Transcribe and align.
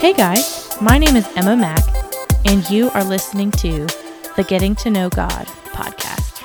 Hey 0.00 0.14
guys, 0.14 0.66
my 0.80 0.96
name 0.96 1.14
is 1.14 1.28
Emma 1.36 1.54
Mack, 1.54 1.84
and 2.46 2.68
you 2.70 2.88
are 2.92 3.04
listening 3.04 3.50
to 3.50 3.86
the 4.34 4.42
Getting 4.48 4.74
to 4.76 4.88
Know 4.88 5.10
God 5.10 5.44
podcast. 5.74 6.42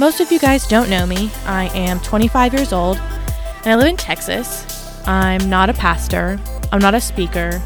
Most 0.00 0.20
of 0.20 0.32
you 0.32 0.38
guys 0.38 0.66
don't 0.66 0.88
know 0.88 1.04
me. 1.04 1.30
I 1.44 1.66
am 1.74 2.00
25 2.00 2.54
years 2.54 2.72
old, 2.72 2.96
and 2.96 3.66
I 3.66 3.74
live 3.76 3.88
in 3.88 3.98
Texas. 3.98 5.06
I'm 5.06 5.50
not 5.50 5.68
a 5.68 5.74
pastor, 5.74 6.40
I'm 6.72 6.80
not 6.80 6.94
a 6.94 7.00
speaker, 7.00 7.60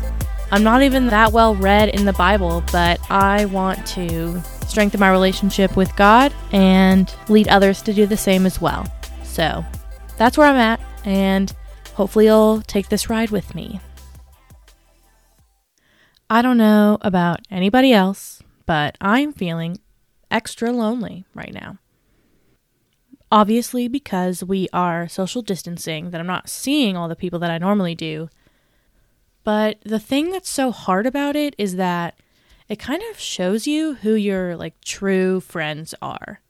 I'm 0.51 0.65
not 0.65 0.83
even 0.83 1.07
that 1.07 1.31
well 1.31 1.55
read 1.55 1.91
in 1.91 2.05
the 2.05 2.15
Bible, 2.15 2.65
but 2.73 2.99
I 3.09 3.45
want 3.45 3.87
to 3.95 4.43
strengthen 4.67 4.99
my 4.99 5.13
relationship 5.13 5.77
with 5.77 5.95
God 5.95 6.35
and 6.51 7.15
lead 7.29 7.47
others 7.47 7.81
to 7.83 7.95
do 7.95 8.07
the 8.07 8.17
same 8.17 8.45
as 8.45 8.61
well. 8.61 8.93
So 9.23 9.65
that's 10.17 10.37
where 10.37 10.49
I'm 10.49 10.57
at, 10.57 10.81
and 11.05 11.55
hopefully 11.95 12.25
you'll 12.25 12.61
take 12.63 12.89
this 12.89 13.09
ride 13.09 13.31
with 13.31 13.55
me. 13.55 13.79
I 16.31 16.43
don't 16.43 16.59
know 16.59 16.99
about 17.01 17.41
anybody 17.51 17.93
else, 17.93 18.43
but 18.67 18.99
I'm 19.01 19.33
feeling 19.33 19.79
extra 20.31 20.71
lonely 20.73 21.25
right 21.35 21.55
now. 21.55 21.79
Obviously, 23.33 23.89
because 23.89 24.45
we 24.45 24.69
are 24.73 25.09
social 25.09 25.41
distancing, 25.41 26.11
that 26.11 26.21
I'm 26.21 26.27
not 26.27 26.51
seeing 26.51 26.97
all 26.97 27.09
the 27.09 27.17
people 27.17 27.39
that 27.39 27.51
I 27.51 27.57
normally 27.57 27.95
do. 27.95 28.29
But 29.43 29.79
the 29.83 29.99
thing 29.99 30.31
that's 30.31 30.51
so 30.51 30.71
hard 30.71 31.07
about 31.07 31.35
it 31.35 31.55
is 31.57 31.77
that 31.77 32.19
it 32.69 32.79
kind 32.79 33.03
of 33.11 33.19
shows 33.19 33.67
you 33.67 33.95
who 33.95 34.13
your 34.13 34.55
like 34.55 34.79
true 34.83 35.41
friends 35.41 35.95
are. 36.03 36.41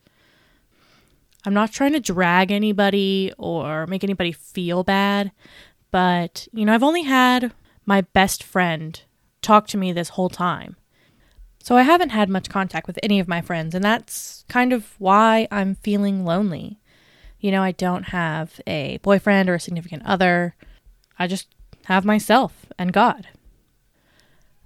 I'm 1.45 1.55
not 1.55 1.71
trying 1.71 1.93
to 1.93 2.01
drag 2.01 2.51
anybody 2.51 3.33
or 3.39 3.87
make 3.87 4.03
anybody 4.03 4.33
feel 4.33 4.83
bad, 4.83 5.31
but 5.93 6.49
you 6.53 6.65
know, 6.65 6.75
I've 6.75 6.83
only 6.83 7.05
had 7.05 7.53
my 7.87 8.01
best 8.01 8.43
friend 8.43 9.01
talk 9.43 9.67
to 9.69 9.77
me 9.77 9.93
this 9.93 10.11
whole 10.11 10.29
time. 10.29 10.77
So 11.63 11.77
I 11.77 11.83
haven't 11.83 12.11
had 12.11 12.29
much 12.29 12.49
contact 12.49 12.87
with 12.87 12.99
any 13.03 13.21
of 13.21 13.29
my 13.29 13.41
friends, 13.41 13.75
and 13.75 13.85
that's 13.85 14.45
kind 14.49 14.73
of 14.73 14.95
why 14.99 15.49
I'm 15.51 15.75
feeling 15.75 16.25
lonely. 16.25 16.81
You 17.41 17.51
know, 17.51 17.63
I 17.63 17.73
don't 17.73 18.05
have 18.05 18.61
a 18.67 18.99
boyfriend 19.03 19.49
or 19.49 19.55
a 19.55 19.61
significant 19.61 20.05
other. 20.07 20.55
I 21.19 21.27
just 21.27 21.49
have 21.85 22.05
myself 22.05 22.67
and 22.79 22.93
God. 22.93 23.29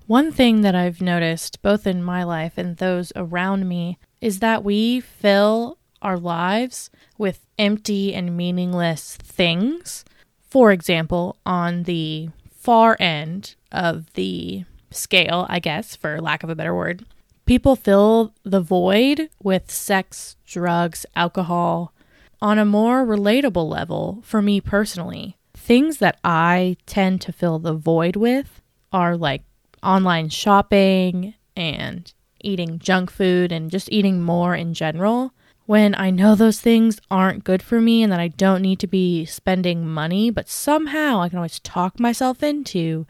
One 0.06 0.32
thing 0.32 0.62
that 0.62 0.74
I've 0.74 1.00
noticed, 1.00 1.62
both 1.62 1.86
in 1.86 2.02
my 2.02 2.24
life 2.24 2.54
and 2.56 2.76
those 2.76 3.12
around 3.16 3.68
me, 3.68 3.98
is 4.20 4.40
that 4.40 4.64
we 4.64 5.00
fill 5.00 5.78
our 6.00 6.18
lives 6.18 6.90
with 7.18 7.46
empty 7.58 8.12
and 8.14 8.36
meaningless 8.36 9.16
things. 9.16 10.04
For 10.40 10.72
example, 10.72 11.36
on 11.46 11.84
the 11.84 12.30
far 12.50 12.96
end 13.00 13.54
of 13.72 14.12
the 14.14 14.64
scale, 14.90 15.46
I 15.48 15.58
guess, 15.58 15.96
for 15.96 16.20
lack 16.20 16.42
of 16.42 16.50
a 16.50 16.54
better 16.54 16.74
word, 16.74 17.04
people 17.46 17.76
fill 17.76 18.34
the 18.44 18.60
void 18.60 19.30
with 19.42 19.70
sex, 19.70 20.36
drugs, 20.46 21.06
alcohol. 21.16 21.92
On 22.40 22.58
a 22.58 22.64
more 22.64 23.06
relatable 23.06 23.68
level, 23.68 24.20
for 24.24 24.42
me 24.42 24.60
personally, 24.60 25.36
things 25.54 25.98
that 25.98 26.18
I 26.24 26.76
tend 26.86 27.20
to 27.22 27.32
fill 27.32 27.58
the 27.58 27.74
void 27.74 28.16
with 28.16 28.60
are 28.92 29.16
like 29.16 29.42
online 29.82 30.28
shopping 30.28 31.34
and 31.56 32.12
eating 32.40 32.78
junk 32.78 33.10
food 33.10 33.52
and 33.52 33.70
just 33.70 33.90
eating 33.92 34.22
more 34.22 34.54
in 34.54 34.74
general 34.74 35.32
when 35.66 35.94
I 35.94 36.10
know 36.10 36.34
those 36.34 36.60
things 36.60 37.00
aren't 37.10 37.44
good 37.44 37.62
for 37.62 37.80
me 37.80 38.02
and 38.02 38.12
that 38.12 38.20
I 38.20 38.28
don't 38.28 38.62
need 38.62 38.80
to 38.80 38.86
be 38.86 39.24
spending 39.24 39.86
money, 39.86 40.30
but 40.30 40.48
somehow 40.48 41.20
I 41.20 41.28
can 41.28 41.38
always 41.38 41.60
talk 41.60 42.00
myself 42.00 42.42
into 42.42 43.06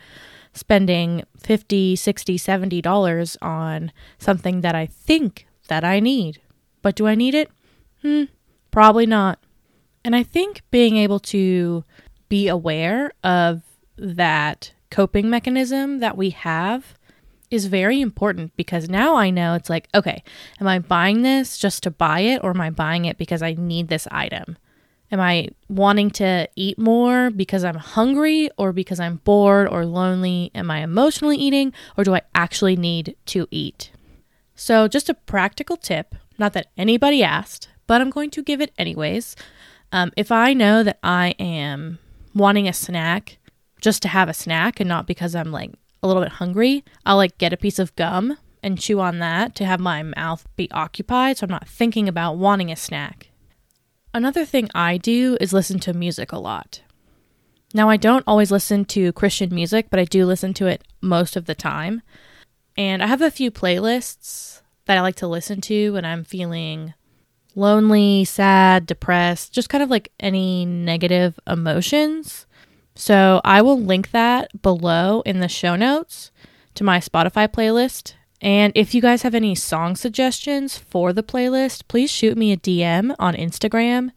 spending 0.53 1.23
50, 1.39 1.97
60, 1.97 2.39
70 2.39 2.83
dollars 2.83 3.37
on 3.41 3.93
something 4.19 4.61
that 4.61 4.75
I 4.75 4.87
think 4.87 5.47
that 5.69 5.85
I 5.85 6.01
need. 6.01 6.41
But 6.83 6.97
do 6.97 7.07
I 7.07 7.15
need 7.15 7.35
it? 7.35 7.51
Hmm, 8.03 8.25
probably 8.71 9.07
not. 9.07 9.39
And 10.05 10.17
I 10.17 10.23
think 10.23 10.63
being 10.71 10.97
able 10.97 11.21
to 11.21 11.85
be 12.29 12.49
aware 12.49 13.13
of 13.23 13.63
that 13.97 14.73
coping 14.91 15.31
mechanism 15.31 16.01
that 16.01 16.17
we 16.17 16.31
have 16.31 16.99
is 17.51 17.67
very 17.67 18.01
important 18.01 18.57
because 18.57 18.89
now 18.89 19.17
I 19.17 19.31
know 19.31 19.55
it's 19.55 19.71
like, 19.71 19.89
okay, 19.95 20.25
am 20.59 20.67
I 20.67 20.79
buying 20.79 21.23
this 21.23 21.59
just 21.59 21.83
to 21.83 21.91
buy 21.91 22.21
it 22.21 22.43
or 22.43 22.51
am 22.51 22.61
I 22.61 22.71
buying 22.71 23.05
it 23.05 23.19
because 23.19 23.43
I 23.43 23.53
need 23.53 23.89
this 23.89 24.09
item? 24.11 24.57
Am 25.13 25.21
I 25.21 25.49
wanting 25.69 26.11
to 26.13 26.49
eat 26.57 26.79
more 26.79 27.31
because 27.31 27.65
I'm 27.65 27.77
hungry 27.77 28.49
or 28.57 28.73
because 28.73 28.99
I'm 28.99 29.17
bored 29.17 29.69
or 29.69 29.85
lonely? 29.85 30.51
Am 30.55 30.71
I 30.71 30.79
emotionally 30.79 31.37
eating 31.37 31.75
or 31.99 32.05
do 32.05 32.15
I 32.15 32.23
actually 32.35 32.77
need 32.77 33.15
to 33.27 33.47
eat? 33.51 33.93
So, 34.55 34.89
just 34.89 35.11
a 35.11 35.15
practical 35.15 35.77
tip, 35.77 36.15
not 36.39 36.55
that 36.55 36.69
anybody 36.79 37.23
asked, 37.23 37.69
but 37.87 38.01
I'm 38.01 38.09
going 38.09 38.31
to 38.31 38.43
give 38.43 38.63
it 38.63 38.73
anyways. 38.79 39.37
Um, 39.93 40.13
if 40.17 40.33
I 40.33 40.55
know 40.55 40.83
that 40.83 40.99
I 41.03 41.35
am 41.39 41.99
wanting 42.35 42.67
a 42.67 42.73
snack 42.73 43.37
just 43.83 44.01
to 44.03 44.09
have 44.09 44.31
a 44.31 44.35
snack 44.35 44.81
and 44.81 44.89
not 44.89 45.07
because 45.07 45.35
I'm 45.35 45.53
like 45.53 45.73
a 46.03 46.07
little 46.07 46.23
bit 46.23 46.33
hungry, 46.33 46.85
I'll 47.05 47.17
like 47.17 47.37
get 47.37 47.53
a 47.53 47.59
piece 47.59 47.79
of 47.79 47.95
gum 47.97 48.39
and 48.63 48.81
chew 48.81 49.01
on 49.01 49.19
that 49.19 49.55
to 49.57 49.67
have 49.67 49.81
my 49.81 50.03
mouth 50.03 50.47
be 50.57 50.71
occupied 50.71 51.37
so 51.37 51.45
I'm 51.45 51.51
not 51.51 51.69
thinking 51.69 52.09
about 52.09 52.39
wanting 52.39 52.71
a 52.71 52.77
snack. 52.77 53.32
Another 54.15 54.45
thing 54.45 54.69
I 54.75 54.99
do 54.99 55.39
is 55.41 55.53
listen 55.53 55.79
to 55.81 55.95
music 55.95 56.33
a 56.33 56.39
lot. 56.39 56.83
Now, 57.75 57.89
I 57.89 57.97
don't 57.97 58.25
always 58.27 58.51
listen 58.51 58.85
to 58.87 59.13
Christian 59.15 59.55
music, 59.55 59.87
but 59.89 59.99
I 59.99 60.05
do 60.05 60.27
listen 60.27 60.53
to 60.55 60.67
it 60.67 60.85
most 61.01 61.37
of 61.37 61.47
the 61.47 61.55
time. 61.55 62.03
And 62.77 63.03
I 63.03 63.07
have 63.07 63.23
a 63.23 63.31
few 63.31 63.51
playlists 63.51 64.61
that 64.85 64.99
I 64.99 65.01
like 65.01 65.17
to 65.17 65.27
listen 65.27 65.63
to 65.63 65.95
when 65.95 66.05
I'm 66.05 66.25
feeling 66.25 66.93
lonely, 67.55 68.25
sad, 68.25 68.87
depressed, 68.87 69.53
just 69.53 69.71
kind 69.71 69.83
of 69.83 69.91
like 69.91 70.13
any 70.21 70.67
negative 70.67 71.39
emotions. 71.47 72.47
So 72.95 73.41
I 73.45 73.63
will 73.63 73.81
link 73.81 74.11
that 74.11 74.61
below 74.61 75.23
in 75.23 75.41
the 75.41 75.49
show 75.49 75.77
notes 75.77 76.31
to 76.75 76.85
my 76.85 76.99
Spotify 76.99 77.49
playlist. 77.49 78.15
And 78.43 78.73
if 78.75 78.93
you 78.93 79.01
guys 79.01 79.23
have 79.23 79.35
any 79.35 79.55
song 79.55 79.95
suggestions 79.97 80.77
for 80.77 81.13
the 81.13 81.23
playlist, 81.23 81.87
please 81.87 82.11
shoot 82.11 82.37
me 82.37 82.53
a 82.53 82.57
DM 82.57 83.15
on 83.19 83.35
Instagram. 83.35 84.11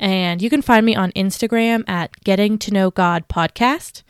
And 0.00 0.40
you 0.40 0.48
can 0.48 0.62
find 0.62 0.86
me 0.86 0.96
on 0.96 1.12
Instagram 1.12 1.86
at 1.86 2.18
Getting 2.24 2.58
to 2.58 2.72
Know 2.72 2.90
God 2.90 3.28
Podcast. 3.28 4.02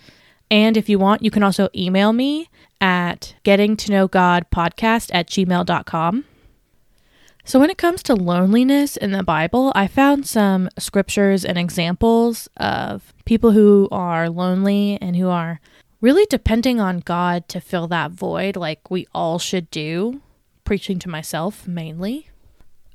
And 0.50 0.76
if 0.76 0.88
you 0.88 0.98
want, 0.98 1.22
you 1.24 1.30
can 1.30 1.42
also 1.42 1.68
email 1.74 2.12
me 2.12 2.48
at 2.80 3.34
getting 3.42 3.76
to 3.76 3.90
know 3.90 4.08
God 4.08 4.46
podcast 4.54 5.10
at 5.12 5.28
gmail.com. 5.28 6.24
So, 7.44 7.58
when 7.58 7.70
it 7.70 7.78
comes 7.78 8.02
to 8.04 8.14
loneliness 8.14 8.96
in 8.96 9.12
the 9.12 9.22
Bible, 9.22 9.72
I 9.74 9.86
found 9.86 10.26
some 10.26 10.68
scriptures 10.78 11.44
and 11.44 11.56
examples 11.56 12.48
of 12.58 13.14
people 13.24 13.52
who 13.52 13.88
are 13.90 14.28
lonely 14.28 14.98
and 15.00 15.16
who 15.16 15.28
are 15.28 15.60
really 16.00 16.26
depending 16.28 16.80
on 16.80 17.00
God 17.00 17.48
to 17.48 17.60
fill 17.60 17.88
that 17.88 18.10
void, 18.10 18.56
like 18.56 18.90
we 18.90 19.06
all 19.14 19.38
should 19.38 19.70
do, 19.70 20.20
preaching 20.64 20.98
to 21.00 21.08
myself 21.08 21.66
mainly. 21.66 22.28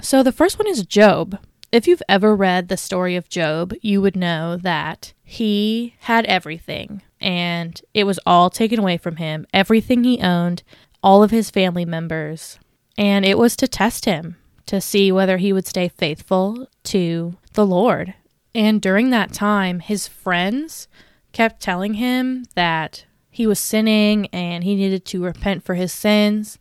So 0.01 0.23
the 0.23 0.31
first 0.31 0.59
one 0.59 0.67
is 0.67 0.85
Job. 0.85 1.39
If 1.71 1.87
you've 1.87 2.03
ever 2.07 2.35
read 2.35 2.67
the 2.67 2.77
story 2.77 3.15
of 3.15 3.29
Job, 3.29 3.73
you 3.81 4.01
would 4.01 4.15
know 4.15 4.57
that 4.57 5.13
he 5.23 5.95
had 6.01 6.25
everything 6.25 7.01
and 7.19 7.81
it 7.93 8.03
was 8.03 8.19
all 8.25 8.49
taken 8.49 8.79
away 8.79 8.97
from 8.97 9.15
him 9.15 9.47
everything 9.53 10.03
he 10.03 10.19
owned, 10.19 10.61
all 11.01 11.23
of 11.23 11.31
his 11.31 11.49
family 11.49 11.85
members. 11.85 12.59
And 12.97 13.25
it 13.25 13.39
was 13.39 13.55
to 13.55 13.67
test 13.67 14.05
him, 14.05 14.35
to 14.67 14.79
see 14.79 15.11
whether 15.11 15.37
he 15.37 15.51
would 15.51 15.65
stay 15.65 15.87
faithful 15.87 16.67
to 16.83 17.37
the 17.53 17.65
Lord. 17.65 18.13
And 18.53 18.81
during 18.81 19.09
that 19.09 19.33
time, 19.33 19.79
his 19.79 20.07
friends 20.07 20.87
kept 21.33 21.61
telling 21.61 21.95
him 21.95 22.45
that 22.55 23.05
he 23.29 23.45
was 23.45 23.59
sinning 23.59 24.27
and 24.27 24.63
he 24.63 24.75
needed 24.75 25.03
to 25.05 25.23
repent 25.23 25.63
for 25.63 25.75
his 25.75 25.91
sins. 25.91 26.59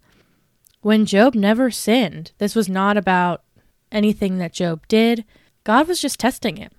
When 0.80 1.06
Job 1.06 1.34
never 1.34 1.70
sinned, 1.70 2.32
this 2.38 2.56
was 2.56 2.69
not 2.69 2.96
about 2.96 3.42
anything 3.92 4.38
that 4.38 4.54
Job 4.54 4.88
did. 4.88 5.24
God 5.64 5.86
was 5.86 6.00
just 6.00 6.19
testing 6.19 6.56
him. 6.56 6.70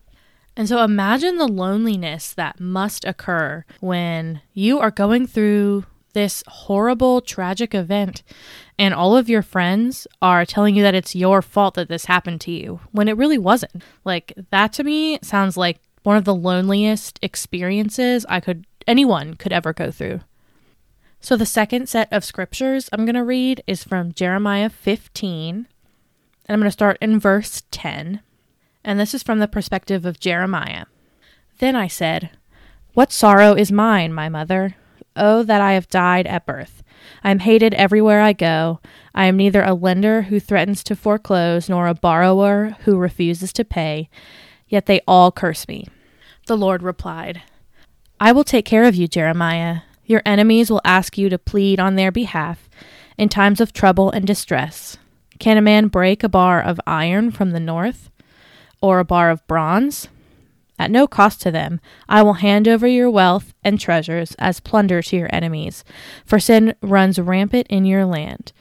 And 0.57 0.67
so 0.67 0.83
imagine 0.83 1.37
the 1.37 1.47
loneliness 1.47 2.33
that 2.33 2.59
must 2.59 3.05
occur 3.05 3.65
when 3.79 4.41
you 4.53 4.79
are 4.79 4.91
going 4.91 5.25
through 5.25 5.85
this 6.13 6.43
horrible, 6.47 7.21
tragic 7.21 7.73
event 7.73 8.21
and 8.77 8.93
all 8.93 9.17
of 9.17 9.29
your 9.29 9.41
friends 9.41 10.07
are 10.21 10.45
telling 10.45 10.75
you 10.75 10.83
that 10.83 10.93
it's 10.93 11.15
your 11.15 11.41
fault 11.41 11.73
that 11.75 11.89
this 11.89 12.05
happened 12.05 12.41
to 12.41 12.51
you 12.51 12.79
when 12.91 13.07
it 13.07 13.17
really 13.17 13.37
wasn't. 13.37 13.83
Like, 14.05 14.33
that 14.51 14.73
to 14.73 14.83
me 14.83 15.17
sounds 15.23 15.57
like 15.57 15.79
one 16.03 16.17
of 16.17 16.25
the 16.25 16.35
loneliest 16.35 17.19
experiences 17.21 18.25
I 18.29 18.39
could 18.39 18.65
anyone 18.88 19.35
could 19.35 19.53
ever 19.53 19.73
go 19.73 19.91
through. 19.91 20.21
So 21.19 21.38
the 21.38 21.45
second 21.45 21.88
set 21.88 22.11
of 22.11 22.25
scriptures 22.25 22.89
I'm 22.91 23.05
going 23.05 23.15
to 23.15 23.23
read 23.23 23.63
is 23.65 23.83
from 23.83 24.11
Jeremiah 24.11 24.69
15, 24.69 25.55
and 25.55 25.67
I'm 26.50 26.59
going 26.59 26.67
to 26.67 26.71
start 26.71 26.97
in 27.01 27.17
verse 27.17 27.63
10. 27.71 28.19
And 28.83 29.00
this 29.00 29.13
is 29.13 29.23
from 29.23 29.39
the 29.39 29.47
perspective 29.47 30.05
of 30.05 30.19
Jeremiah. 30.19 30.85
Then 31.59 31.77
I 31.77 31.88
said, 31.88 32.31
What 32.94 33.13
sorrow 33.13 33.53
is 33.53 33.71
mine, 33.71 34.13
my 34.13 34.27
mother? 34.27 34.75
Oh, 35.15 35.44
that 35.44 35.61
I 35.61 35.73
have 35.73 35.88
died 35.88 36.27
at 36.27 36.45
birth. 36.45 36.83
I 37.23 37.31
am 37.31 37.39
hated 37.39 37.73
everywhere 37.75 38.21
I 38.21 38.33
go. 38.33 38.81
I 39.15 39.25
am 39.27 39.38
neither 39.38 39.61
a 39.61 39.73
lender 39.73 40.23
who 40.23 40.39
threatens 40.39 40.83
to 40.85 40.95
foreclose 40.95 41.69
nor 41.69 41.88
a 41.88 41.94
borrower 41.94 42.75
who 42.81 42.97
refuses 42.97 43.53
to 43.53 43.63
pay. 43.63 44.09
Yet 44.73 44.87
they 44.87 45.01
all 45.07 45.31
curse 45.31 45.67
me. 45.67 45.85
The 46.47 46.57
Lord 46.57 46.81
replied, 46.81 47.43
I 48.19 48.31
will 48.31 48.43
take 48.43 48.65
care 48.65 48.85
of 48.85 48.95
you, 48.95 49.07
Jeremiah. 49.07 49.81
Your 50.03 50.23
enemies 50.25 50.71
will 50.71 50.81
ask 50.83 51.15
you 51.15 51.29
to 51.29 51.37
plead 51.37 51.79
on 51.79 51.93
their 51.93 52.11
behalf 52.11 52.67
in 53.15 53.29
times 53.29 53.61
of 53.61 53.71
trouble 53.71 54.09
and 54.09 54.25
distress. 54.25 54.97
Can 55.37 55.57
a 55.57 55.61
man 55.61 55.89
break 55.89 56.23
a 56.23 56.27
bar 56.27 56.59
of 56.59 56.81
iron 56.87 57.29
from 57.29 57.51
the 57.51 57.59
north, 57.59 58.09
or 58.81 58.97
a 58.97 59.05
bar 59.05 59.29
of 59.29 59.45
bronze? 59.45 60.07
At 60.79 60.89
no 60.89 61.05
cost 61.05 61.39
to 61.41 61.51
them, 61.51 61.79
I 62.09 62.23
will 62.23 62.41
hand 62.41 62.67
over 62.67 62.87
your 62.87 63.11
wealth 63.11 63.53
and 63.63 63.79
treasures 63.79 64.33
as 64.39 64.59
plunder 64.59 65.03
to 65.03 65.15
your 65.15 65.29
enemies, 65.31 65.83
for 66.25 66.39
sin 66.39 66.73
runs 66.81 67.19
rampant 67.19 67.67
in 67.69 67.85
your 67.85 68.07
land. 68.07 68.53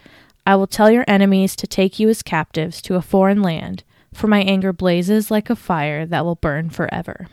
I 0.47 0.57
will 0.57 0.67
tell 0.67 0.91
your 0.91 1.07
enemies 1.09 1.57
to 1.57 1.67
take 1.67 1.99
you 1.99 2.11
as 2.11 2.23
captives 2.23 2.83
to 2.83 2.97
a 2.97 3.01
foreign 3.01 3.41
land, 3.41 3.83
for 4.13 4.27
my 4.27 4.43
anger 4.43 4.73
blazes 4.73 5.31
like 5.31 5.51
a 5.51 5.57
fire 5.57 6.07
that 6.07 6.25
will 6.25 6.37
burn 6.37 6.71
forever. 6.71 7.29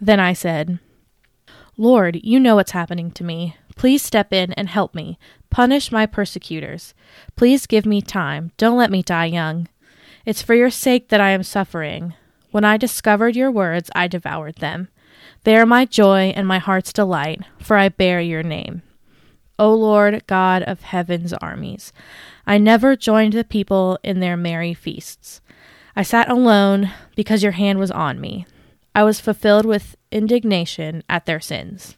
Then 0.00 0.20
I 0.20 0.32
said, 0.32 0.78
Lord, 1.76 2.20
you 2.22 2.38
know 2.38 2.56
what's 2.56 2.72
happening 2.72 3.10
to 3.12 3.24
me. 3.24 3.56
Please 3.76 4.02
step 4.02 4.32
in 4.32 4.52
and 4.52 4.68
help 4.68 4.94
me. 4.94 5.18
Punish 5.48 5.90
my 5.90 6.04
persecutors. 6.06 6.94
Please 7.36 7.66
give 7.66 7.86
me 7.86 8.02
time. 8.02 8.52
Don't 8.58 8.76
let 8.76 8.90
me 8.90 9.02
die 9.02 9.26
young. 9.26 9.68
It's 10.26 10.42
for 10.42 10.54
your 10.54 10.70
sake 10.70 11.08
that 11.08 11.20
I 11.20 11.30
am 11.30 11.42
suffering. 11.42 12.14
When 12.50 12.64
I 12.64 12.76
discovered 12.76 13.36
your 13.36 13.50
words, 13.50 13.90
I 13.94 14.06
devoured 14.08 14.56
them. 14.56 14.88
They 15.44 15.56
are 15.56 15.66
my 15.66 15.86
joy 15.86 16.32
and 16.36 16.46
my 16.46 16.58
heart's 16.58 16.92
delight, 16.92 17.42
for 17.58 17.76
I 17.76 17.88
bear 17.88 18.20
your 18.20 18.42
name. 18.42 18.82
O 19.58 19.72
Lord, 19.74 20.26
God 20.26 20.62
of 20.62 20.82
heaven's 20.82 21.32
armies, 21.34 21.92
I 22.46 22.58
never 22.58 22.96
joined 22.96 23.32
the 23.34 23.44
people 23.44 23.98
in 24.02 24.20
their 24.20 24.36
merry 24.36 24.74
feasts. 24.74 25.40
I 25.96 26.02
sat 26.02 26.28
alone 26.30 26.90
because 27.16 27.42
your 27.42 27.52
hand 27.52 27.78
was 27.78 27.90
on 27.90 28.20
me. 28.20 28.46
I 28.94 29.04
was 29.04 29.20
fulfilled 29.20 29.66
with 29.66 29.96
indignation 30.10 31.02
at 31.08 31.26
their 31.26 31.40
sins. 31.40 31.96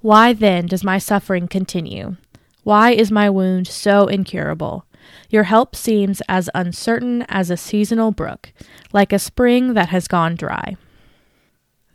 Why 0.00 0.32
then 0.32 0.66
does 0.66 0.84
my 0.84 0.98
suffering 0.98 1.48
continue? 1.48 2.16
Why 2.62 2.92
is 2.92 3.10
my 3.10 3.28
wound 3.28 3.66
so 3.66 4.06
incurable? 4.06 4.86
Your 5.28 5.44
help 5.44 5.74
seems 5.74 6.22
as 6.28 6.50
uncertain 6.54 7.22
as 7.28 7.50
a 7.50 7.56
seasonal 7.56 8.12
brook, 8.12 8.52
like 8.92 9.12
a 9.12 9.18
spring 9.18 9.74
that 9.74 9.88
has 9.88 10.08
gone 10.08 10.36
dry. 10.36 10.76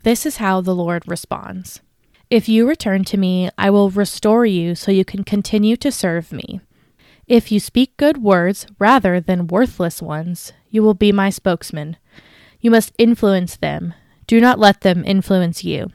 This 0.02 0.26
is 0.26 0.36
how 0.36 0.60
the 0.60 0.74
Lord 0.74 1.02
responds 1.06 1.80
If 2.30 2.48
you 2.48 2.68
return 2.68 3.04
to 3.04 3.16
me, 3.16 3.50
I 3.58 3.70
will 3.70 3.90
restore 3.90 4.46
you 4.46 4.74
so 4.74 4.92
you 4.92 5.04
can 5.04 5.24
continue 5.24 5.76
to 5.78 5.92
serve 5.92 6.32
me. 6.32 6.60
If 7.26 7.50
you 7.50 7.58
speak 7.58 7.96
good 7.96 8.18
words 8.18 8.66
rather 8.78 9.20
than 9.20 9.48
worthless 9.48 10.00
ones, 10.00 10.52
you 10.76 10.82
will 10.82 10.94
be 10.94 11.10
my 11.10 11.30
spokesman. 11.30 11.96
You 12.60 12.70
must 12.70 12.92
influence 12.98 13.56
them. 13.56 13.94
Do 14.26 14.42
not 14.42 14.58
let 14.58 14.82
them 14.82 15.04
influence 15.06 15.64
you. 15.64 15.90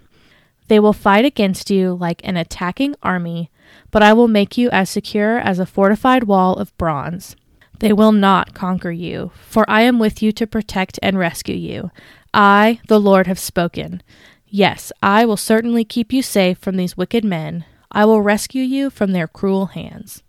They 0.69 0.80
will 0.80 0.92
fight 0.92 1.24
against 1.24 1.69
you 1.69 1.94
like 1.94 2.19
an 2.24 2.36
attacking 2.36 2.95
army, 3.04 3.51
but 3.92 4.01
I 4.01 4.13
will 4.13 4.28
make 4.28 4.57
you 4.57 4.72
as 4.72 4.89
secure 4.89 5.38
as 5.38 5.60
a 5.60 5.68
fortified 5.68 6.24
wall 6.24 6.56
of 6.56 6.75
bronze. 6.80 7.36
They 7.78 7.94
will 7.94 8.12
not 8.12 8.56
conquer 8.56 8.92
you, 8.92 9.31
for 9.48 9.69
I 9.69 9.81
am 9.81 10.00
with 10.00 10.24
you 10.24 10.31
to 10.31 10.48
protect 10.48 10.98
and 11.04 11.19
rescue 11.19 11.56
you. 11.56 11.92
I, 12.34 12.80
the 12.88 13.00
Lord, 13.00 13.27
have 13.27 13.38
spoken. 13.38 14.01
Yes, 14.48 14.92
I 15.04 15.25
will 15.25 15.38
certainly 15.38 15.86
keep 15.86 16.12
you 16.12 16.24
safe 16.24 16.57
from 16.57 16.77
these 16.77 16.98
wicked 16.98 17.24
men. 17.24 17.66
I 17.92 18.06
will 18.06 18.24
rescue 18.24 18.63
you 18.63 18.89
from 18.89 19.12
their 19.12 19.27
cruel 19.27 19.68
hands. 19.68 20.24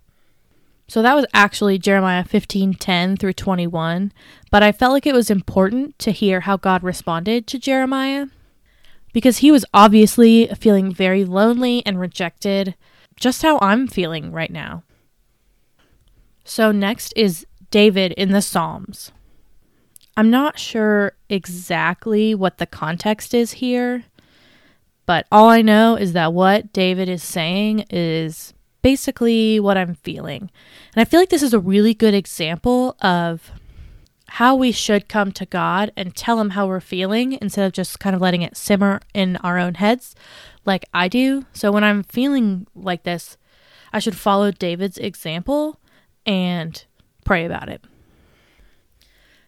So 0.93 1.01
that 1.01 1.15
was 1.15 1.25
actually 1.33 1.79
Jeremiah 1.79 2.23
15:10 2.23 3.17
through 3.17 3.33
21, 3.33 4.13
but 4.51 4.63
I 4.63 4.73
felt 4.73 4.93
like 4.93 5.07
it 5.07 5.15
was 5.15 5.31
important 5.31 5.99
to 6.01 6.11
hear 6.11 6.41
how 6.41 6.59
God 6.59 6.83
responded 6.83 7.47
to 7.47 7.59
Jeremiah 7.59 8.27
because 9.15 9.39
he 9.39 9.51
was 9.51 9.65
obviously 9.73 10.49
feeling 10.49 10.93
very 10.93 11.25
lonely 11.25 11.83
and 11.87 11.99
rejected, 11.99 12.75
just 13.19 13.41
how 13.41 13.59
I'm 13.63 13.89
feeling 13.89 14.33
right 14.33 14.53
now. 14.53 14.83
So, 16.45 16.73
next 16.73 17.15
is 17.17 17.47
David 17.71 18.13
in 18.13 18.33
the 18.33 18.43
Psalms. 18.43 19.13
I'm 20.15 20.29
not 20.29 20.59
sure 20.59 21.13
exactly 21.31 22.35
what 22.35 22.59
the 22.59 22.67
context 22.67 23.33
is 23.33 23.53
here, 23.53 24.05
but 25.07 25.25
all 25.33 25.49
I 25.49 25.63
know 25.63 25.97
is 25.97 26.13
that 26.13 26.35
what 26.35 26.71
David 26.75 27.09
is 27.09 27.23
saying 27.23 27.87
is 27.89 28.53
basically 28.83 29.59
what 29.61 29.77
I'm 29.77 29.95
feeling. 29.95 30.51
And 30.95 31.01
I 31.01 31.05
feel 31.05 31.21
like 31.21 31.31
this 31.31 31.43
is 31.43 31.55
a 31.55 31.61
really 31.61 31.95
good 31.95 32.15
example 32.15 32.97
of 33.01 33.51
how 34.29 34.55
we 34.57 34.73
should 34.73 35.09
come 35.09 35.31
to 35.33 35.47
God 35.47 35.93
and 35.97 36.15
tell 36.17 36.41
Him 36.41 36.51
how 36.51 36.67
we're 36.67 36.81
feeling 36.81 37.39
instead 37.41 37.67
of 37.67 37.73
just 37.73 38.01
kind 38.01 38.17
of 38.17 38.23
letting 38.23 38.43
it 38.43 38.57
simmer 38.57 39.01
in 39.15 39.37
our 39.39 39.59
own 39.59 39.75
heads 39.75 40.15
like 40.65 40.85
I 40.95 41.09
do. 41.09 41.47
So 41.53 41.71
when 41.71 41.85
I'm 41.85 42.03
feeling 42.03 42.67
like 42.75 43.03
this, 43.03 43.37
I 43.93 43.99
should 43.99 44.17
follow 44.17 44.51
David's 44.51 44.99
example 44.99 45.79
and 46.25 46.85
pray 47.25 47.45
about 47.45 47.69
it. 47.69 47.85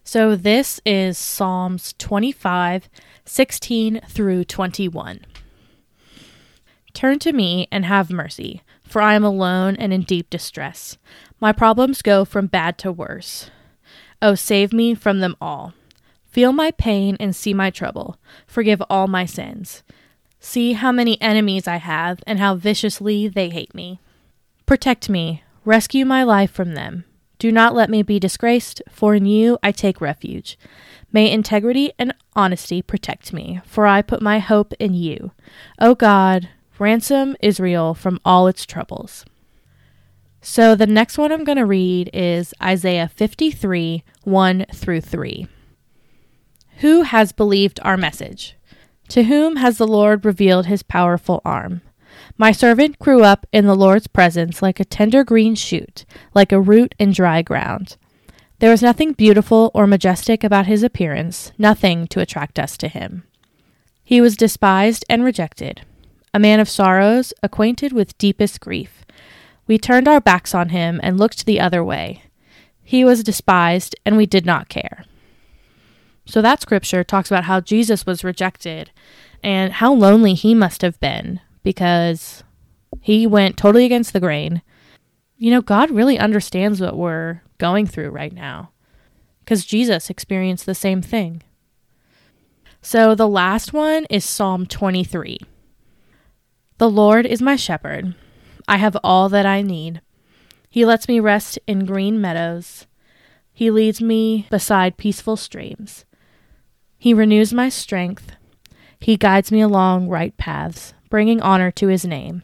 So 0.02 0.36
this 0.36 0.80
is 0.84 1.16
Psalms 1.16 1.94
25, 1.98 2.90
16 3.24 4.00
through 4.06 4.44
21. 4.44 5.24
Turn 6.94 7.18
to 7.18 7.32
me 7.32 7.68
and 7.70 7.84
have 7.84 8.10
mercy, 8.10 8.62
for 8.82 9.02
I 9.02 9.14
am 9.14 9.24
alone 9.24 9.76
and 9.76 9.92
in 9.92 10.02
deep 10.02 10.30
distress. 10.30 10.96
My 11.40 11.52
problems 11.52 12.00
go 12.00 12.24
from 12.24 12.46
bad 12.46 12.78
to 12.78 12.92
worse. 12.92 13.50
Oh, 14.22 14.34
save 14.34 14.72
me 14.72 14.94
from 14.94 15.20
them 15.20 15.36
all. 15.40 15.74
Feel 16.24 16.52
my 16.52 16.70
pain 16.70 17.16
and 17.20 17.36
see 17.36 17.52
my 17.52 17.70
trouble. 17.70 18.16
Forgive 18.46 18.82
all 18.88 19.06
my 19.06 19.26
sins. 19.26 19.82
See 20.40 20.72
how 20.74 20.92
many 20.92 21.20
enemies 21.20 21.66
I 21.66 21.76
have 21.76 22.22
and 22.26 22.38
how 22.38 22.54
viciously 22.54 23.28
they 23.28 23.50
hate 23.50 23.74
me. 23.74 23.98
Protect 24.64 25.10
me. 25.10 25.42
Rescue 25.64 26.04
my 26.04 26.22
life 26.22 26.50
from 26.50 26.74
them. 26.74 27.04
Do 27.38 27.50
not 27.50 27.74
let 27.74 27.90
me 27.90 28.02
be 28.02 28.18
disgraced, 28.18 28.80
for 28.88 29.14
in 29.14 29.26
you 29.26 29.58
I 29.62 29.72
take 29.72 30.00
refuge. 30.00 30.58
May 31.12 31.30
integrity 31.30 31.92
and 31.98 32.14
honesty 32.34 32.82
protect 32.82 33.32
me, 33.32 33.60
for 33.64 33.86
I 33.86 34.02
put 34.02 34.22
my 34.22 34.38
hope 34.38 34.72
in 34.78 34.94
you. 34.94 35.32
O 35.78 35.94
God, 35.94 36.48
ransom 36.78 37.36
Israel 37.40 37.94
from 37.94 38.20
all 38.24 38.46
its 38.46 38.66
troubles. 38.66 39.24
So 40.40 40.74
the 40.74 40.86
next 40.86 41.16
one 41.16 41.32
I'm 41.32 41.44
going 41.44 41.58
to 41.58 41.64
read 41.64 42.10
is 42.12 42.52
Isaiah 42.62 43.08
53 43.08 44.04
1 44.24 44.66
through 44.74 45.00
3. 45.00 45.46
Who 46.78 47.02
has 47.02 47.32
believed 47.32 47.80
our 47.82 47.96
message? 47.96 48.56
To 49.08 49.24
whom 49.24 49.56
has 49.56 49.78
the 49.78 49.86
Lord 49.86 50.24
revealed 50.24 50.66
his 50.66 50.82
powerful 50.82 51.40
arm? 51.44 51.80
My 52.36 52.52
servant 52.52 52.98
grew 52.98 53.22
up 53.22 53.46
in 53.52 53.66
the 53.66 53.74
Lord's 53.74 54.06
presence 54.06 54.60
like 54.60 54.80
a 54.80 54.84
tender 54.84 55.24
green 55.24 55.54
shoot, 55.54 56.04
like 56.34 56.52
a 56.52 56.60
root 56.60 56.94
in 56.98 57.12
dry 57.12 57.42
ground. 57.42 57.96
There 58.58 58.70
was 58.70 58.82
nothing 58.82 59.12
beautiful 59.12 59.70
or 59.74 59.86
majestic 59.86 60.44
about 60.44 60.66
his 60.66 60.82
appearance, 60.82 61.52
nothing 61.58 62.06
to 62.08 62.20
attract 62.20 62.58
us 62.58 62.76
to 62.78 62.88
him. 62.88 63.24
He 64.02 64.20
was 64.20 64.36
despised 64.36 65.04
and 65.08 65.24
rejected, 65.24 65.82
a 66.34 66.40
man 66.40 66.58
of 66.58 66.68
sorrows, 66.68 67.32
acquainted 67.44 67.92
with 67.92 68.18
deepest 68.18 68.60
grief. 68.60 69.04
We 69.68 69.78
turned 69.78 70.08
our 70.08 70.20
backs 70.20 70.54
on 70.54 70.70
him 70.70 71.00
and 71.02 71.16
looked 71.16 71.46
the 71.46 71.60
other 71.60 71.82
way. 71.82 72.24
He 72.82 73.04
was 73.04 73.22
despised, 73.22 73.94
and 74.04 74.16
we 74.16 74.26
did 74.26 74.44
not 74.44 74.68
care. 74.68 75.04
So 76.26 76.42
that 76.42 76.60
scripture 76.60 77.04
talks 77.04 77.30
about 77.30 77.44
how 77.44 77.60
Jesus 77.60 78.04
was 78.04 78.24
rejected 78.24 78.90
and 79.42 79.74
how 79.74 79.92
lonely 79.94 80.34
he 80.34 80.54
must 80.54 80.82
have 80.82 80.98
been 80.98 81.40
because 81.62 82.42
he 83.00 83.26
went 83.26 83.56
totally 83.56 83.84
against 83.84 84.12
the 84.12 84.20
grain. 84.20 84.60
You 85.36 85.52
know, 85.52 85.62
God 85.62 85.90
really 85.90 86.18
understands 86.18 86.80
what 86.80 86.96
we're 86.96 87.42
going 87.58 87.86
through 87.86 88.10
right 88.10 88.32
now 88.32 88.70
because 89.40 89.64
Jesus 89.64 90.10
experienced 90.10 90.66
the 90.66 90.74
same 90.74 91.00
thing. 91.00 91.42
So 92.82 93.14
the 93.14 93.28
last 93.28 93.72
one 93.72 94.06
is 94.10 94.24
Psalm 94.24 94.66
23. 94.66 95.38
The 96.78 96.90
Lord 96.90 97.24
is 97.24 97.40
my 97.40 97.54
shepherd. 97.54 98.16
I 98.66 98.78
have 98.78 98.96
all 99.04 99.28
that 99.28 99.46
I 99.46 99.62
need. 99.62 100.00
He 100.68 100.84
lets 100.84 101.06
me 101.06 101.20
rest 101.20 101.56
in 101.68 101.84
green 101.84 102.20
meadows. 102.20 102.86
He 103.52 103.70
leads 103.70 104.00
me 104.02 104.48
beside 104.50 104.96
peaceful 104.96 105.36
streams. 105.36 106.04
He 106.98 107.14
renews 107.14 107.52
my 107.54 107.68
strength. 107.68 108.32
He 108.98 109.16
guides 109.16 109.52
me 109.52 109.60
along 109.60 110.08
right 110.08 110.36
paths, 110.36 110.94
bringing 111.10 111.40
honor 111.40 111.70
to 111.70 111.86
his 111.86 112.04
name. 112.04 112.42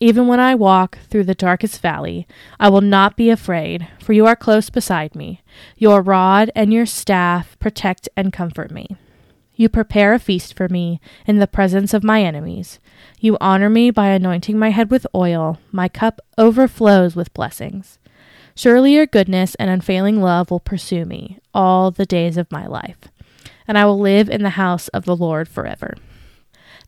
Even 0.00 0.26
when 0.28 0.40
I 0.40 0.54
walk 0.54 0.98
through 1.10 1.24
the 1.24 1.34
darkest 1.34 1.82
valley, 1.82 2.26
I 2.58 2.70
will 2.70 2.80
not 2.80 3.18
be 3.18 3.28
afraid, 3.28 3.86
for 4.00 4.14
you 4.14 4.24
are 4.26 4.34
close 4.34 4.70
beside 4.70 5.14
me. 5.14 5.42
Your 5.76 6.00
rod 6.00 6.50
and 6.56 6.72
your 6.72 6.86
staff 6.86 7.58
protect 7.58 8.08
and 8.16 8.32
comfort 8.32 8.70
me. 8.70 8.96
You 9.62 9.68
prepare 9.68 10.12
a 10.12 10.18
feast 10.18 10.54
for 10.54 10.68
me 10.68 11.00
in 11.24 11.38
the 11.38 11.46
presence 11.46 11.94
of 11.94 12.02
my 12.02 12.24
enemies. 12.24 12.80
You 13.20 13.38
honor 13.40 13.70
me 13.70 13.92
by 13.92 14.08
anointing 14.08 14.58
my 14.58 14.70
head 14.70 14.90
with 14.90 15.06
oil. 15.14 15.60
My 15.70 15.86
cup 15.86 16.20
overflows 16.36 17.14
with 17.14 17.32
blessings. 17.32 18.00
Surely 18.56 18.94
your 18.94 19.06
goodness 19.06 19.54
and 19.60 19.70
unfailing 19.70 20.20
love 20.20 20.50
will 20.50 20.58
pursue 20.58 21.04
me 21.04 21.38
all 21.54 21.92
the 21.92 22.04
days 22.04 22.36
of 22.36 22.50
my 22.50 22.66
life, 22.66 22.98
and 23.68 23.78
I 23.78 23.84
will 23.84 24.00
live 24.00 24.28
in 24.28 24.42
the 24.42 24.50
house 24.50 24.88
of 24.88 25.04
the 25.04 25.14
Lord 25.14 25.46
forever. 25.46 25.94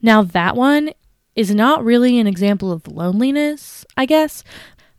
Now, 0.03 0.25
that 0.25 0.57
one 0.57 0.91
is 1.37 1.55
not 1.55 1.85
really 1.85 2.19
an 2.19 2.27
example 2.27 2.73
of 2.73 2.89
loneliness, 2.89 3.87
I 3.97 4.05
guess, 4.05 4.43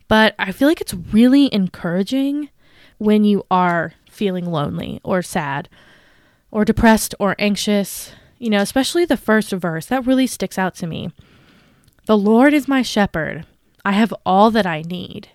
but 0.08 0.34
I 0.38 0.50
feel 0.50 0.66
like 0.66 0.80
it's 0.80 0.94
really 0.94 1.52
encouraging 1.52 2.48
when 2.96 3.24
you 3.24 3.44
are 3.50 3.92
feeling 4.08 4.46
lonely 4.46 4.98
or 5.04 5.20
sad 5.20 5.68
or 6.56 6.64
depressed 6.64 7.14
or 7.20 7.36
anxious. 7.38 8.12
You 8.38 8.48
know, 8.48 8.62
especially 8.62 9.04
the 9.04 9.18
first 9.18 9.52
verse, 9.52 9.84
that 9.86 10.06
really 10.06 10.26
sticks 10.26 10.56
out 10.56 10.74
to 10.76 10.86
me. 10.86 11.10
The 12.06 12.16
Lord 12.16 12.54
is 12.54 12.66
my 12.66 12.80
shepherd. 12.80 13.44
I 13.84 13.92
have 13.92 14.14
all 14.24 14.50
that 14.50 14.64
I 14.64 14.80
need. 14.80 15.28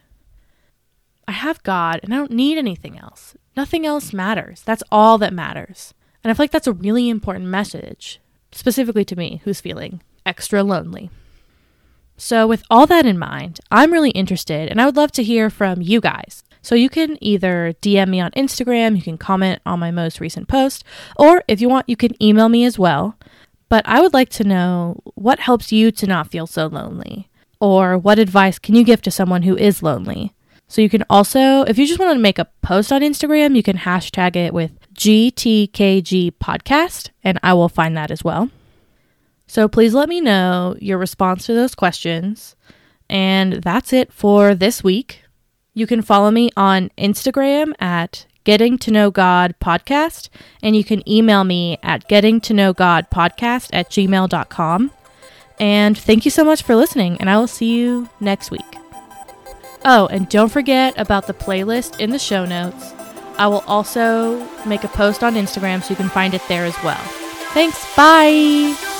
I 1.27 1.33
have 1.33 1.61
God 1.61 1.99
and 2.01 2.11
I 2.11 2.17
don't 2.17 2.31
need 2.31 2.57
anything 2.57 2.97
else. 2.97 3.35
Nothing 3.55 3.85
else 3.85 4.13
matters. 4.13 4.63
That's 4.63 4.81
all 4.91 5.19
that 5.19 5.31
matters. 5.31 5.93
And 6.23 6.31
I 6.31 6.33
feel 6.33 6.45
like 6.45 6.51
that's 6.51 6.65
a 6.65 6.73
really 6.73 7.07
important 7.07 7.45
message, 7.45 8.19
specifically 8.51 9.05
to 9.05 9.15
me, 9.15 9.41
who's 9.43 9.61
feeling 9.61 10.01
extra 10.25 10.63
lonely. 10.63 11.11
So, 12.17 12.47
with 12.47 12.63
all 12.67 12.87
that 12.87 13.05
in 13.05 13.19
mind, 13.19 13.59
I'm 13.69 13.93
really 13.93 14.11
interested 14.11 14.69
and 14.69 14.81
I 14.81 14.85
would 14.85 14.97
love 14.97 15.11
to 15.13 15.23
hear 15.23 15.51
from 15.51 15.83
you 15.83 16.01
guys. 16.01 16.43
So, 16.61 16.75
you 16.75 16.89
can 16.89 17.17
either 17.23 17.73
DM 17.81 18.09
me 18.09 18.19
on 18.21 18.31
Instagram, 18.31 18.95
you 18.95 19.01
can 19.01 19.17
comment 19.17 19.61
on 19.65 19.79
my 19.79 19.91
most 19.91 20.19
recent 20.19 20.47
post, 20.47 20.83
or 21.15 21.43
if 21.47 21.59
you 21.61 21.69
want, 21.69 21.89
you 21.89 21.95
can 21.95 22.21
email 22.21 22.49
me 22.49 22.65
as 22.65 22.77
well. 22.77 23.17
But 23.69 23.87
I 23.87 24.01
would 24.01 24.13
like 24.13 24.29
to 24.29 24.43
know 24.43 25.01
what 25.15 25.39
helps 25.39 25.71
you 25.71 25.91
to 25.91 26.07
not 26.07 26.29
feel 26.29 26.47
so 26.47 26.67
lonely, 26.67 27.29
or 27.59 27.97
what 27.97 28.19
advice 28.19 28.59
can 28.59 28.75
you 28.75 28.83
give 28.83 29.01
to 29.03 29.11
someone 29.11 29.43
who 29.43 29.57
is 29.57 29.81
lonely? 29.81 30.33
So, 30.67 30.81
you 30.81 30.89
can 30.89 31.03
also, 31.09 31.63
if 31.63 31.77
you 31.77 31.87
just 31.87 31.99
want 31.99 32.13
to 32.15 32.19
make 32.19 32.39
a 32.39 32.47
post 32.61 32.91
on 32.91 33.01
Instagram, 33.01 33.55
you 33.55 33.63
can 33.63 33.77
hashtag 33.77 34.35
it 34.35 34.53
with 34.53 34.71
GTKG 34.93 36.33
podcast, 36.41 37.09
and 37.23 37.39
I 37.41 37.53
will 37.53 37.69
find 37.69 37.97
that 37.97 38.11
as 38.11 38.23
well. 38.23 38.49
So 39.51 39.67
please 39.67 39.93
let 39.93 40.07
me 40.07 40.21
know 40.21 40.77
your 40.79 40.97
response 40.97 41.45
to 41.45 41.53
those 41.53 41.75
questions. 41.75 42.55
And 43.09 43.55
that's 43.55 43.91
it 43.91 44.13
for 44.13 44.55
this 44.55 44.81
week. 44.81 45.23
You 45.73 45.87
can 45.87 46.01
follow 46.01 46.31
me 46.31 46.49
on 46.57 46.89
Instagram 46.97 47.73
at 47.79 48.25
Getting 48.43 48.77
to 48.79 48.91
Know 48.91 49.11
God 49.11 49.55
Podcast, 49.61 50.29
and 50.61 50.75
you 50.75 50.83
can 50.83 51.07
email 51.09 51.43
me 51.43 51.77
at 51.83 52.07
Getting 52.07 52.41
to 52.41 52.53
Know 52.53 52.73
God 52.73 53.07
Podcast 53.09 53.69
at 53.71 53.89
gmail.com. 53.89 54.91
And 55.59 55.97
thank 55.97 56.25
you 56.25 56.31
so 56.31 56.43
much 56.43 56.63
for 56.63 56.75
listening, 56.75 57.17
and 57.19 57.29
I 57.29 57.37
will 57.37 57.47
see 57.47 57.73
you 57.73 58.09
next 58.19 58.51
week. 58.51 58.61
Oh, 59.85 60.07
and 60.11 60.27
don't 60.27 60.51
forget 60.51 60.93
about 60.97 61.27
the 61.27 61.33
playlist 61.33 61.99
in 61.99 62.09
the 62.09 62.19
show 62.19 62.45
notes. 62.45 62.93
I 63.37 63.47
will 63.47 63.63
also 63.65 64.45
make 64.65 64.83
a 64.83 64.89
post 64.89 65.23
on 65.23 65.35
Instagram 65.35 65.81
so 65.81 65.91
you 65.91 65.95
can 65.95 66.09
find 66.09 66.33
it 66.33 66.41
there 66.47 66.65
as 66.65 66.75
well. 66.83 67.01
Thanks. 67.53 67.95
Bye. 67.95 68.90